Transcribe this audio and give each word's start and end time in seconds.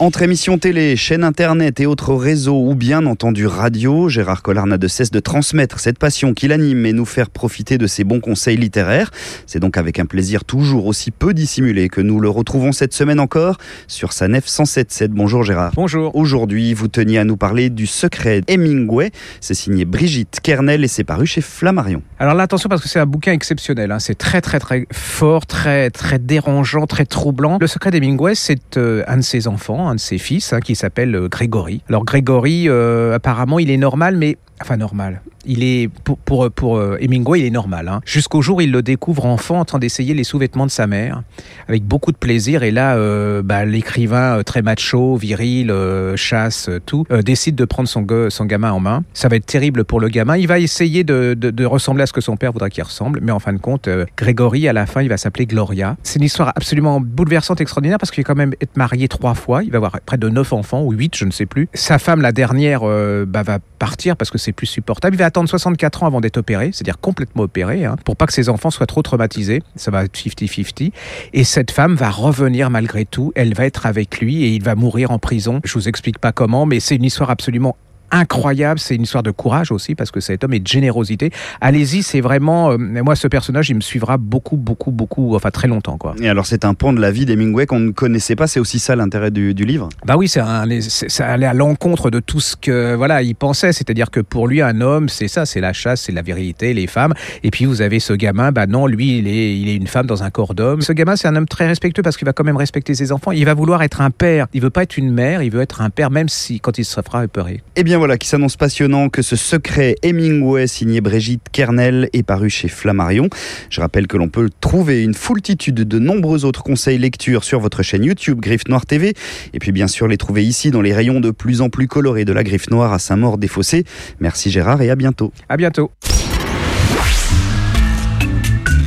Entre 0.00 0.22
émissions 0.22 0.58
télé, 0.58 0.96
chaînes 0.96 1.22
internet 1.22 1.78
et 1.78 1.86
autres 1.86 2.14
réseaux 2.14 2.68
ou 2.68 2.74
bien 2.74 3.06
entendu 3.06 3.46
radio, 3.46 4.08
Gérard 4.08 4.42
Collard 4.42 4.66
n'a 4.66 4.76
de 4.76 4.88
cesse 4.88 5.12
de 5.12 5.20
transmettre 5.20 5.78
cette 5.78 6.00
passion 6.00 6.34
qui 6.34 6.48
l'anime 6.48 6.84
et 6.84 6.92
nous 6.92 7.04
faire 7.04 7.30
profiter 7.30 7.78
de 7.78 7.86
ses 7.86 8.02
bons 8.02 8.18
conseils 8.18 8.56
littéraires. 8.56 9.12
C'est 9.46 9.60
donc 9.60 9.76
avec 9.76 10.00
un 10.00 10.04
plaisir 10.04 10.44
toujours 10.44 10.86
aussi 10.86 11.12
peu 11.12 11.32
dissimulé 11.32 11.88
que 11.88 12.00
nous 12.00 12.18
le 12.18 12.28
retrouvons 12.28 12.72
cette 12.72 12.92
semaine 12.92 13.20
encore 13.20 13.56
sur 13.86 14.12
sa 14.12 14.26
nef 14.26 14.46
107.7. 14.46 15.08
Bonjour 15.10 15.44
Gérard. 15.44 15.70
Bonjour. 15.76 16.16
Aujourd'hui, 16.16 16.74
vous 16.74 16.88
teniez 16.88 17.18
à 17.18 17.24
nous 17.24 17.36
parler 17.36 17.70
du 17.70 17.86
secret 17.86 18.40
Hemingway. 18.48 19.12
C'est 19.40 19.54
signé 19.54 19.84
Brigitte 19.84 20.40
Kernel 20.42 20.82
et 20.82 20.88
c'est 20.88 21.04
paru 21.04 21.24
chez 21.24 21.40
Flammarion. 21.40 22.02
Alors 22.18 22.34
là, 22.34 22.42
attention 22.42 22.68
parce 22.68 22.82
que 22.82 22.88
c'est 22.88 23.00
un 23.00 23.06
bouquin 23.06 23.32
exceptionnel. 23.32 23.92
hein. 23.92 24.00
C'est 24.00 24.18
très 24.18 24.40
très 24.40 24.58
très 24.58 24.86
fort, 24.92 25.46
très 25.46 25.90
très 25.90 26.18
dérangeant, 26.18 26.88
très 26.88 27.06
troublant. 27.06 27.58
Le 27.60 27.68
secret 27.68 27.92
d'Hemingway, 27.92 28.34
c'est 28.34 28.76
euh, 28.76 29.04
un 29.06 29.18
de 29.18 29.22
ses 29.22 29.46
enfants, 29.46 29.84
de 29.94 30.00
ses 30.00 30.18
fils, 30.18 30.52
hein, 30.52 30.60
qui 30.60 30.74
s'appelle 30.74 31.14
euh, 31.14 31.28
Grégory. 31.28 31.82
Alors 31.88 32.04
Grégory, 32.04 32.68
euh, 32.68 33.14
apparemment, 33.14 33.58
il 33.58 33.70
est 33.70 33.76
normal, 33.76 34.16
mais 34.16 34.36
enfin 34.60 34.76
normal. 34.76 35.20
Il 35.46 35.62
est 35.62 35.90
pour 36.04 36.50
pour, 36.50 36.76
euh, 36.78 36.96
Hemingway, 37.00 37.40
il 37.40 37.46
est 37.46 37.50
normal. 37.50 37.88
hein. 37.88 38.00
Jusqu'au 38.06 38.40
jour 38.40 38.58
où 38.58 38.60
il 38.60 38.72
le 38.72 38.82
découvre 38.82 39.26
enfant 39.26 39.60
en 39.60 39.64
train 39.64 39.78
d'essayer 39.78 40.14
les 40.14 40.24
sous-vêtements 40.24 40.64
de 40.66 40.70
sa 40.70 40.86
mère, 40.86 41.22
avec 41.68 41.84
beaucoup 41.84 42.12
de 42.12 42.16
plaisir. 42.16 42.62
Et 42.62 42.70
là, 42.70 42.96
euh, 42.96 43.42
bah, 43.42 43.64
l'écrivain 43.64 44.38
euh, 44.38 44.42
très 44.42 44.62
macho, 44.62 45.16
viril, 45.16 45.72
chasse, 46.16 46.70
tout, 46.86 47.04
décide 47.24 47.56
de 47.56 47.64
prendre 47.64 47.88
son, 47.88 48.06
son 48.30 48.44
gamin 48.46 48.72
en 48.72 48.80
main. 48.80 49.04
Ça 49.12 49.28
va 49.28 49.36
être 49.36 49.46
terrible 49.46 49.84
pour 49.84 50.00
le 50.00 50.08
gamin. 50.08 50.36
Il 50.36 50.48
va 50.48 50.58
essayer 50.58 51.04
de, 51.04 51.34
de, 51.34 51.64
ressembler 51.64 52.04
à 52.04 52.06
ce 52.06 52.12
que 52.12 52.20
son 52.20 52.36
père 52.36 52.52
voudrait 52.52 52.70
qu'il 52.70 52.84
ressemble, 52.84 53.20
mais 53.22 53.32
en 53.32 53.38
fin 53.38 53.52
de 53.52 53.58
compte, 53.58 53.88
Grégory, 54.16 54.68
à 54.68 54.72
la 54.72 54.86
fin, 54.86 55.02
il 55.02 55.08
va 55.08 55.16
s'appeler 55.16 55.46
Gloria. 55.46 55.96
C'est 56.02 56.18
une 56.18 56.24
histoire 56.24 56.52
absolument 56.54 57.00
bouleversante, 57.00 57.60
extraordinaire, 57.60 57.98
parce 57.98 58.10
qu'il 58.10 58.22
va 58.22 58.26
quand 58.26 58.36
même 58.36 58.54
être 58.60 58.76
marié 58.76 59.08
trois 59.08 59.34
fois. 59.34 59.62
Il 59.62 59.70
va 59.70 59.76
avoir 59.76 60.00
près 60.04 60.18
de 60.18 60.28
neuf 60.28 60.52
enfants, 60.52 60.82
ou 60.82 60.92
huit, 60.92 61.16
je 61.16 61.24
ne 61.24 61.30
sais 61.30 61.46
plus. 61.46 61.68
Sa 61.74 61.98
femme, 61.98 62.20
la 62.20 62.32
dernière, 62.32 62.82
bah, 63.26 63.42
va 63.42 63.58
partir 63.84 64.16
parce 64.16 64.30
que 64.30 64.38
c'est 64.38 64.52
plus 64.52 64.66
supportable. 64.66 65.14
Il 65.14 65.18
va 65.18 65.26
attendre 65.26 65.46
64 65.46 66.04
ans 66.04 66.06
avant 66.06 66.22
d'être 66.22 66.38
opéré, 66.38 66.70
c'est-à-dire 66.72 66.98
complètement 66.98 67.42
opéré, 67.42 67.84
hein, 67.84 67.96
pour 68.06 68.16
pas 68.16 68.24
que 68.26 68.32
ses 68.32 68.48
enfants 68.48 68.70
soient 68.70 68.86
trop 68.86 69.02
traumatisés. 69.02 69.62
Ça 69.76 69.90
va 69.90 70.04
être 70.04 70.16
50-50. 70.16 70.90
Et 71.34 71.44
cette 71.44 71.70
femme 71.70 71.94
va 71.94 72.08
revenir 72.08 72.70
malgré 72.70 73.04
tout. 73.04 73.30
Elle 73.34 73.52
va 73.52 73.66
être 73.66 73.84
avec 73.84 74.20
lui 74.20 74.44
et 74.44 74.48
il 74.48 74.62
va 74.62 74.74
mourir 74.74 75.10
en 75.10 75.18
prison. 75.18 75.60
Je 75.64 75.74
vous 75.74 75.86
explique 75.86 76.18
pas 76.18 76.32
comment, 76.32 76.64
mais 76.64 76.80
c'est 76.80 76.96
une 76.96 77.04
histoire 77.04 77.28
absolument 77.28 77.76
incroyable, 78.14 78.78
c'est 78.78 78.94
une 78.94 79.02
histoire 79.02 79.24
de 79.24 79.32
courage 79.32 79.72
aussi 79.72 79.94
parce 79.94 80.10
que 80.10 80.20
cet 80.20 80.44
homme 80.44 80.54
est 80.54 80.60
de 80.60 80.66
générosité. 80.66 81.30
Allez-y, 81.60 82.02
c'est 82.02 82.20
vraiment 82.20 82.70
euh, 82.70 82.78
moi 82.78 83.16
ce 83.16 83.26
personnage, 83.26 83.70
il 83.70 83.74
me 83.74 83.80
suivra 83.80 84.16
beaucoup 84.16 84.56
beaucoup 84.56 84.92
beaucoup 84.92 85.34
enfin 85.34 85.50
très 85.50 85.66
longtemps 85.66 85.98
quoi. 85.98 86.14
Et 86.20 86.28
alors 86.28 86.46
c'est 86.46 86.64
un 86.64 86.74
pan 86.74 86.92
de 86.92 87.00
la 87.00 87.10
vie 87.10 87.26
d'Hemingway 87.26 87.66
qu'on 87.66 87.80
ne 87.80 87.90
connaissait 87.90 88.36
pas, 88.36 88.46
c'est 88.46 88.60
aussi 88.60 88.78
ça 88.78 88.94
l'intérêt 88.94 89.32
du, 89.32 89.52
du 89.52 89.64
livre. 89.64 89.88
Bah 90.06 90.16
oui, 90.16 90.28
c'est 90.28 90.40
un, 90.40 90.64
ça 90.80 91.26
allait 91.26 91.46
à 91.46 91.54
l'encontre 91.54 92.10
de 92.10 92.20
tout 92.20 92.40
ce 92.40 92.56
que 92.56 92.94
voilà 92.94 93.22
il 93.22 93.34
pensait, 93.34 93.72
c'est-à-dire 93.72 94.10
que 94.10 94.20
pour 94.20 94.46
lui 94.46 94.62
un 94.62 94.80
homme 94.80 95.08
c'est 95.08 95.28
ça, 95.28 95.44
c'est 95.44 95.60
la 95.60 95.72
chasse, 95.72 96.02
c'est 96.02 96.12
la 96.12 96.22
virilité, 96.22 96.72
les 96.72 96.86
femmes. 96.86 97.14
Et 97.42 97.50
puis 97.50 97.64
vous 97.64 97.82
avez 97.82 97.98
ce 97.98 98.12
gamin, 98.12 98.52
bah 98.52 98.66
non, 98.66 98.86
lui 98.86 99.18
il 99.18 99.26
est 99.26 99.58
il 99.58 99.68
est 99.68 99.76
une 99.76 99.88
femme 99.88 100.06
dans 100.06 100.22
un 100.22 100.30
corps 100.30 100.54
d'homme. 100.54 100.82
Ce 100.82 100.92
gamin 100.92 101.16
c'est 101.16 101.26
un 101.26 101.34
homme 101.34 101.48
très 101.48 101.66
respectueux 101.66 102.02
parce 102.02 102.16
qu'il 102.16 102.26
va 102.26 102.32
quand 102.32 102.44
même 102.44 102.56
respecter 102.56 102.94
ses 102.94 103.10
enfants. 103.10 103.32
Il 103.32 103.44
va 103.44 103.54
vouloir 103.54 103.82
être 103.82 104.00
un 104.00 104.10
père. 104.10 104.46
Il 104.52 104.60
veut 104.60 104.70
pas 104.70 104.84
être 104.84 104.96
une 104.96 105.12
mère, 105.12 105.42
il 105.42 105.50
veut 105.50 105.62
être 105.62 105.80
un 105.80 105.90
père 105.90 106.10
même 106.10 106.28
si 106.28 106.60
quand 106.60 106.78
il 106.78 106.84
se 106.84 107.00
fera 107.00 107.24
épeurer. 107.24 107.62
Et 107.74 107.82
bien 107.82 107.98
voilà 108.04 108.18
qui 108.18 108.28
s'annonce 108.28 108.58
passionnant 108.58 109.08
que 109.08 109.22
ce 109.22 109.34
secret 109.34 109.96
Hemingway 110.02 110.66
signé 110.66 111.00
Brigitte 111.00 111.40
Kernel 111.50 112.10
est 112.12 112.22
paru 112.22 112.50
chez 112.50 112.68
Flammarion. 112.68 113.30
Je 113.70 113.80
rappelle 113.80 114.06
que 114.06 114.18
l'on 114.18 114.28
peut 114.28 114.50
trouver 114.60 115.02
une 115.02 115.14
foultitude 115.14 115.76
de 115.76 115.98
nombreux 115.98 116.44
autres 116.44 116.62
conseils 116.62 116.98
lecture 116.98 117.44
sur 117.44 117.60
votre 117.60 117.82
chaîne 117.82 118.04
YouTube 118.04 118.40
Griffe 118.40 118.68
Noire 118.68 118.84
TV 118.84 119.14
et 119.54 119.58
puis 119.58 119.72
bien 119.72 119.86
sûr 119.86 120.06
les 120.06 120.18
trouver 120.18 120.44
ici 120.44 120.70
dans 120.70 120.82
les 120.82 120.92
rayons 120.92 121.18
de 121.18 121.30
plus 121.30 121.62
en 121.62 121.70
plus 121.70 121.88
colorés 121.88 122.26
de 122.26 122.34
la 122.34 122.44
Griffe 122.44 122.68
Noire 122.68 122.92
à 122.92 122.98
Saint-Maur-des-Fossés. 122.98 123.84
Merci 124.20 124.50
Gérard 124.50 124.82
et 124.82 124.90
à 124.90 124.96
bientôt. 124.96 125.32
À 125.48 125.56
bientôt. 125.56 125.90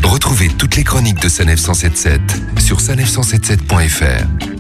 Retrouvez 0.04 0.50
toutes 0.60 0.76
les 0.76 0.84
chroniques 0.84 1.24
de 1.24 1.28
Sanef 1.28 1.60
177 1.60 2.22
sur 2.60 2.78
sanef177.fr. 2.78 4.57